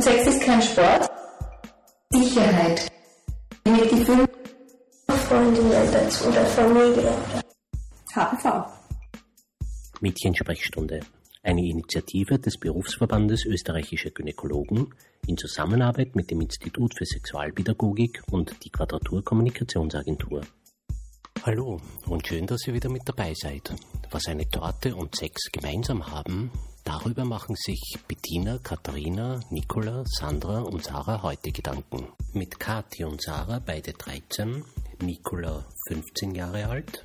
[0.00, 1.10] Und Sex ist kein Sport.
[2.10, 2.90] Sicherheit.
[3.66, 4.30] Mit die fünf
[5.28, 7.12] Freundinnen dazu oder Familie.
[8.14, 8.64] HPV.
[10.00, 11.00] Mädchensprechstunde.
[11.42, 14.94] Eine Initiative des Berufsverbandes österreichischer Gynäkologen
[15.26, 20.40] in Zusammenarbeit mit dem Institut für Sexualpädagogik und die Quadratur Kommunikationsagentur.
[21.42, 23.74] Hallo und schön, dass ihr wieder mit dabei seid.
[24.10, 26.50] Was eine Torte und Sex gemeinsam haben,
[26.90, 32.08] darüber machen sich Bettina, Katharina, Nicola, Sandra und Sarah heute Gedanken.
[32.32, 34.64] Mit Kathi und Sarah, beide 13,
[35.00, 37.04] Nicola 15 Jahre alt,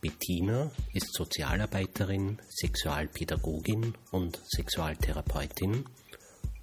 [0.00, 5.84] Bettina ist Sozialarbeiterin, Sexualpädagogin und Sexualtherapeutin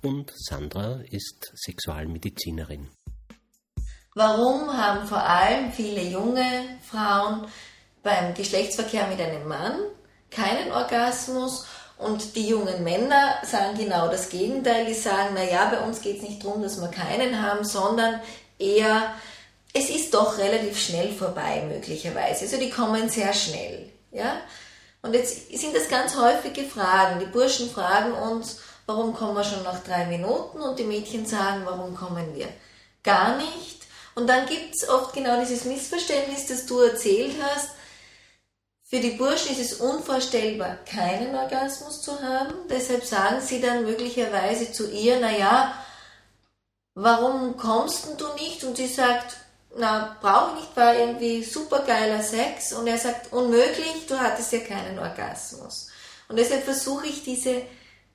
[0.02, 2.90] und Sandra ist Sexualmedizinerin.
[4.14, 7.48] Warum haben vor allem viele junge Frauen
[8.04, 9.80] beim Geschlechtsverkehr mit einem Mann
[10.30, 11.66] keinen Orgasmus
[12.02, 14.86] und die jungen Männer sagen genau das Gegenteil.
[14.86, 18.20] Die sagen, naja, bei uns geht es nicht darum, dass wir keinen haben, sondern
[18.58, 19.14] eher,
[19.74, 22.46] es ist doch relativ schnell vorbei möglicherweise.
[22.46, 23.90] Also die kommen sehr schnell.
[24.12, 24.38] Ja?
[25.04, 27.20] Und jetzt sind das ganz häufige Fragen.
[27.20, 30.60] Die Burschen fragen uns, warum kommen wir schon nach drei Minuten?
[30.60, 32.48] Und die Mädchen sagen, warum kommen wir
[33.04, 33.82] gar nicht?
[34.16, 37.70] Und dann gibt es oft genau dieses Missverständnis, das du erzählt hast.
[38.92, 42.54] Für die Burschen ist es unvorstellbar, keinen Orgasmus zu haben.
[42.70, 45.74] Deshalb sagen sie dann möglicherweise zu ihr, naja,
[46.94, 48.66] warum kommst denn du nicht?
[48.66, 49.38] Und sie sagt,
[49.78, 52.74] na, brauche ich nicht, war irgendwie supergeiler Sex.
[52.74, 55.88] Und er sagt, unmöglich, du hattest ja keinen Orgasmus.
[56.28, 57.62] Und deshalb versuche ich diese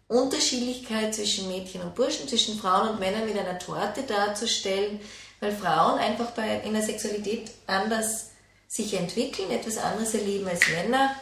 [0.08, 5.00] Unterschiedlichkeit zwischen Mädchen und Burschen, zwischen Frauen und Männern mit einer Torte darzustellen,
[5.41, 8.27] weil Frauen einfach bei, in der Sexualität anders
[8.69, 11.14] sich entwickeln, etwas anderes erleben als Männer.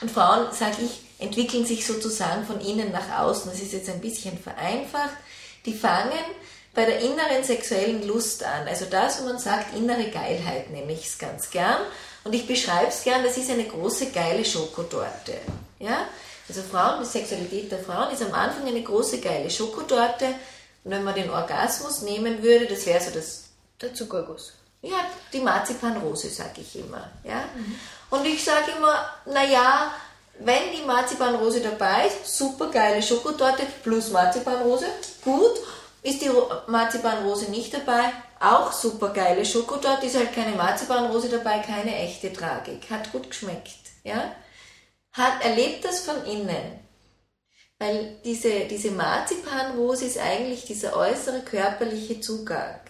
[0.00, 3.50] Und Frauen, sage ich, entwickeln sich sozusagen von innen nach außen.
[3.50, 5.16] Das ist jetzt ein bisschen vereinfacht.
[5.66, 6.12] Die fangen
[6.74, 8.68] bei der inneren sexuellen Lust an.
[8.68, 11.80] Also das, wo man sagt, innere Geilheit nenne ich es ganz gern.
[12.24, 15.34] Und ich beschreibe es gern, das ist eine große geile Schokotorte.
[15.78, 16.06] Ja?
[16.48, 20.26] Also Frauen, die Sexualität der Frauen ist am Anfang eine große geile Schokotorte
[20.84, 23.44] und wenn man den Orgasmus nehmen würde, das wäre so das.
[23.80, 24.54] Der Zuckerguss.
[24.82, 27.10] Ja, die Marzipanrose, sage ich immer.
[27.24, 27.44] Ja?
[27.54, 27.78] Mhm.
[28.10, 29.92] Und ich sage immer, naja,
[30.40, 34.86] wenn die Marzipanrose dabei ist, super geile Schokotorte plus Marzipanrose,
[35.24, 35.58] gut.
[36.00, 36.30] Ist die
[36.68, 42.88] Marzipanrose nicht dabei, auch super geile Schokotorte, ist halt keine Marzipanrose dabei, keine echte Tragik.
[42.88, 43.80] Hat gut geschmeckt.
[44.04, 44.32] Ja?
[45.12, 46.78] Hat, erlebt das von innen.
[47.80, 52.80] Weil diese, diese Marzipanrose ist eigentlich dieser äußere körperliche Zugang.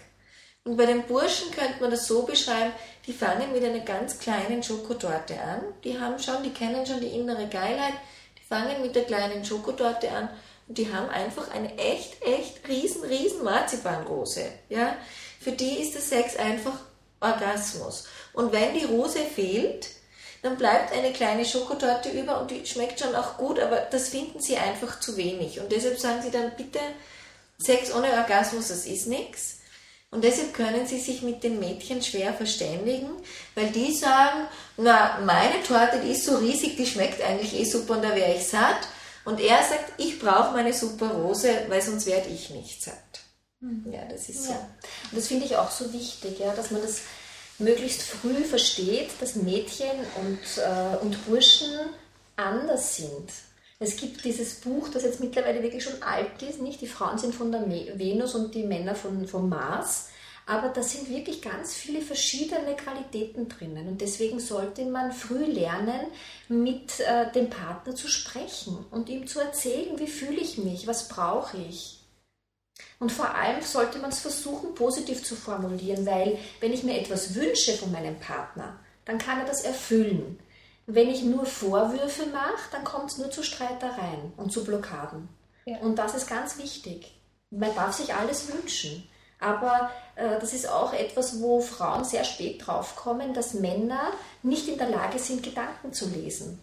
[0.68, 2.74] Und bei den Burschen könnte man das so beschreiben,
[3.06, 5.62] die fangen mit einer ganz kleinen Schokotorte an.
[5.82, 7.94] Die haben schon, die kennen schon die innere Geilheit.
[8.36, 10.28] Die fangen mit der kleinen Schokotorte an
[10.68, 14.44] und die haben einfach eine echt, echt riesen, riesen Marzipanrose.
[14.68, 14.94] Ja?
[15.40, 16.78] Für die ist der Sex einfach
[17.20, 18.04] Orgasmus.
[18.34, 19.88] Und wenn die Rose fehlt,
[20.42, 24.40] dann bleibt eine kleine Schokotorte über und die schmeckt schon auch gut, aber das finden
[24.40, 25.60] sie einfach zu wenig.
[25.60, 26.80] Und deshalb sagen sie dann bitte,
[27.56, 29.57] Sex ohne Orgasmus, das ist nichts.
[30.10, 33.10] Und deshalb können sie sich mit den Mädchen schwer verständigen,
[33.54, 34.48] weil die sagen,
[34.78, 38.34] na, meine Torte, die ist so riesig, die schmeckt eigentlich eh super und da wäre
[38.34, 38.88] ich satt.
[39.26, 43.20] Und er sagt, ich brauche meine super Rose, weil sonst werde ich nicht satt.
[43.60, 43.92] Mhm.
[43.92, 44.52] Ja, das ist so.
[44.52, 44.68] Ja.
[45.10, 47.02] Und das finde ich auch so wichtig, ja, dass man das
[47.58, 51.90] möglichst früh versteht, dass Mädchen und, äh, und Burschen
[52.36, 53.30] anders sind.
[53.80, 56.80] Es gibt dieses Buch, das jetzt mittlerweile wirklich schon alt ist, nicht?
[56.80, 60.08] Die Frauen sind von der Venus und die Männer von, vom Mars.
[60.46, 63.86] Aber da sind wirklich ganz viele verschiedene Qualitäten drinnen.
[63.86, 66.06] Und deswegen sollte man früh lernen,
[66.48, 71.06] mit äh, dem Partner zu sprechen und ihm zu erzählen, wie fühle ich mich, was
[71.08, 72.00] brauche ich.
[72.98, 77.34] Und vor allem sollte man es versuchen, positiv zu formulieren, weil wenn ich mir etwas
[77.34, 80.38] wünsche von meinem Partner, dann kann er das erfüllen.
[80.90, 85.28] Wenn ich nur Vorwürfe mache, dann kommt es nur zu Streitereien und zu Blockaden.
[85.66, 85.76] Ja.
[85.80, 87.14] Und das ist ganz wichtig.
[87.50, 89.06] Man darf sich alles wünschen.
[89.38, 94.12] Aber äh, das ist auch etwas, wo Frauen sehr spät draufkommen, dass Männer
[94.42, 96.58] nicht in der Lage sind, Gedanken zu lesen.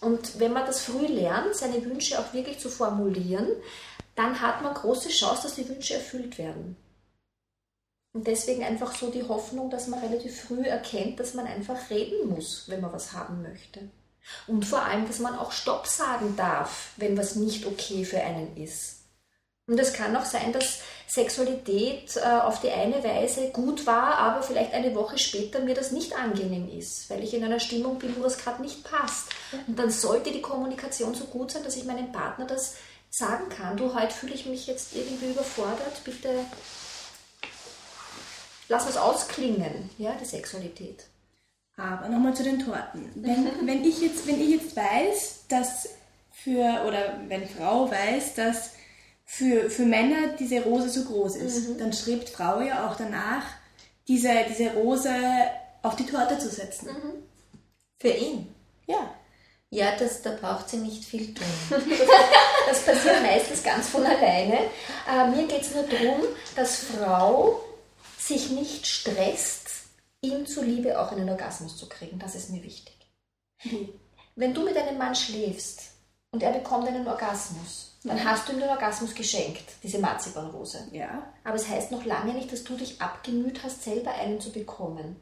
[0.00, 3.48] Und wenn man das früh lernt, seine Wünsche auch wirklich zu formulieren,
[4.14, 6.76] dann hat man große Chance, dass die Wünsche erfüllt werden.
[8.14, 12.30] Und deswegen einfach so die Hoffnung, dass man relativ früh erkennt, dass man einfach reden
[12.30, 13.80] muss, wenn man was haben möchte.
[14.46, 18.56] Und vor allem, dass man auch Stopp sagen darf, wenn was nicht okay für einen
[18.56, 19.00] ist.
[19.66, 24.42] Und es kann auch sein, dass Sexualität äh, auf die eine Weise gut war, aber
[24.42, 28.14] vielleicht eine Woche später mir das nicht angenehm ist, weil ich in einer Stimmung bin,
[28.16, 29.30] wo das gerade nicht passt.
[29.66, 32.76] Und dann sollte die Kommunikation so gut sein, dass ich meinem Partner das
[33.10, 36.30] sagen kann, du, heute fühle ich mich jetzt irgendwie überfordert, bitte
[38.68, 41.06] lass uns ausklingen, ja, die Sexualität.
[41.76, 43.10] Aber nochmal zu den Torten.
[43.14, 45.88] Wenn, wenn, ich jetzt, wenn ich jetzt weiß, dass
[46.30, 48.72] für, oder wenn Frau weiß, dass
[49.24, 51.78] für, für Männer diese Rose so groß ist, mhm.
[51.78, 53.44] dann strebt Frau ja auch danach,
[54.06, 55.10] diese, diese Rose
[55.82, 56.88] auf die Torte zu setzen.
[56.88, 57.22] Mhm.
[57.98, 58.54] Für ihn?
[58.86, 59.14] Ja.
[59.70, 61.46] Ja, das, da braucht sie nicht viel tun.
[62.68, 64.58] das passiert meistens ganz von alleine.
[65.10, 66.20] Äh, mir geht es nur darum,
[66.54, 67.60] dass Frau
[68.26, 69.68] sich nicht stresst,
[70.20, 72.18] ihm zuliebe auch einen Orgasmus zu kriegen.
[72.18, 72.96] Das ist mir wichtig.
[73.64, 73.88] Mhm.
[74.36, 75.92] Wenn du mit einem Mann schläfst
[76.30, 78.24] und er bekommt einen Orgasmus, dann mhm.
[78.24, 80.88] hast du ihm den Orgasmus geschenkt, diese Marzipanrose.
[80.92, 81.22] Ja.
[81.44, 85.16] Aber es heißt noch lange nicht, dass du dich abgemüht hast, selber einen zu bekommen.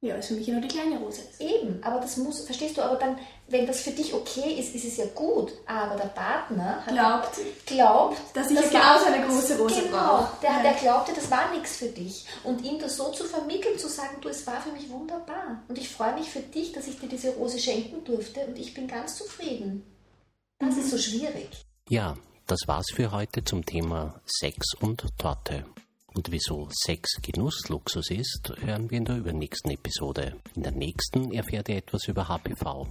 [0.00, 1.22] Ja, ist für mich ja nur die kleine Rose.
[1.40, 3.18] Eben, aber das muss, verstehst du, aber dann,
[3.48, 5.52] wenn das für dich okay ist, ist es ja gut.
[5.66, 10.40] Aber der Partner glaubt, glaubt dass ich das genauso eine große Rose genau, brauche.
[10.40, 10.62] Der, ja.
[10.62, 12.26] der glaubte, das war nichts für dich.
[12.44, 15.64] Und ihm das so zu vermitteln, zu sagen, du, es war für mich wunderbar.
[15.66, 18.74] Und ich freue mich für dich, dass ich dir diese Rose schenken durfte und ich
[18.74, 19.82] bin ganz zufrieden.
[20.60, 20.80] Das mhm.
[20.80, 21.50] ist so schwierig.
[21.88, 22.16] Ja,
[22.46, 25.64] das war's für heute zum Thema Sex und Torte.
[26.18, 30.34] Und wieso Sex Genuss Luxus ist, hören wir in der übernächsten Episode.
[30.56, 32.88] In der nächsten erfährt ihr etwas über HPV.